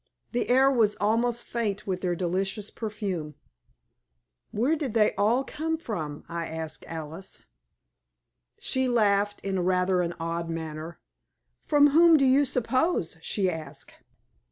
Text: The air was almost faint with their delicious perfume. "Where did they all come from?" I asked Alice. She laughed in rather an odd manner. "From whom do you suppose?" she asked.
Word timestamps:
The 0.31 0.49
air 0.49 0.71
was 0.71 0.95
almost 0.95 1.43
faint 1.43 1.85
with 1.85 2.01
their 2.01 2.15
delicious 2.15 2.71
perfume. 2.71 3.35
"Where 4.49 4.75
did 4.75 4.95
they 4.95 5.13
all 5.13 5.43
come 5.43 5.77
from?" 5.77 6.23
I 6.27 6.47
asked 6.47 6.85
Alice. 6.87 7.43
She 8.57 8.87
laughed 8.87 9.41
in 9.41 9.59
rather 9.59 10.01
an 10.01 10.15
odd 10.19 10.49
manner. 10.49 10.99
"From 11.67 11.91
whom 11.91 12.17
do 12.17 12.25
you 12.25 12.45
suppose?" 12.45 13.19
she 13.21 13.47
asked. 13.47 13.97